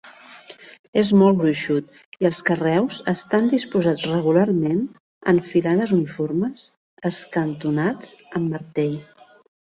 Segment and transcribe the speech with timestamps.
[0.99, 1.89] És molt gruixut,
[2.23, 4.79] i els carreus estan disposats regularment
[5.33, 6.63] en filades uniformes,
[7.11, 8.97] escantonats amb martell.